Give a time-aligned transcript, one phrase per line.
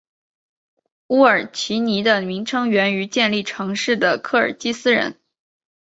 [1.09, 5.19] 乌尔齐尼的名称源于建立城市的科尔基斯人。